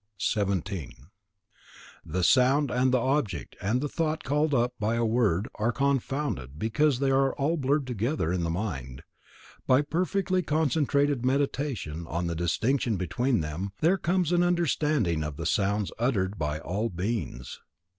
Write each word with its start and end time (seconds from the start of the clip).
17. 0.17 0.93
The 2.03 2.23
sound 2.23 2.71
and 2.71 2.91
the 2.91 2.97
object 2.97 3.55
and 3.61 3.81
the 3.81 3.87
thought 3.87 4.23
called 4.23 4.51
up 4.51 4.73
by 4.79 4.95
a 4.95 5.05
word 5.05 5.47
are 5.53 5.71
confounded 5.71 6.57
because 6.57 6.97
they 6.97 7.11
are 7.11 7.35
all 7.35 7.55
blurred 7.55 7.85
together 7.85 8.33
in 8.33 8.41
the 8.43 8.49
mind. 8.49 9.03
By 9.67 9.83
perfectly 9.83 10.41
concentrated 10.41 11.23
Meditation 11.23 12.07
on 12.07 12.25
the 12.25 12.33
distinction 12.35 12.97
between 12.97 13.41
them, 13.41 13.73
there 13.81 13.99
comes 13.99 14.31
an 14.31 14.41
understanding 14.41 15.23
of 15.23 15.37
the 15.37 15.45
sounds 15.45 15.91
uttered 15.99 16.39
by 16.39 16.57
all 16.57 16.89
beings. 16.89 17.59